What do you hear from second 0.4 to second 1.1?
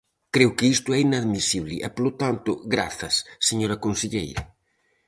que isto é